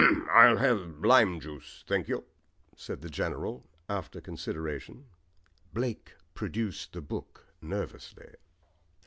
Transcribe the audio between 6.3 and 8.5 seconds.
produced the book nervously.